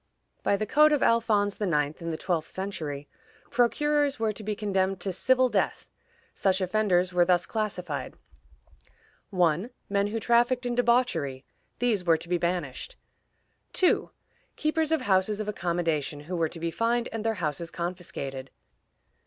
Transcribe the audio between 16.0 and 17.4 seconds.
who were to be fined, and their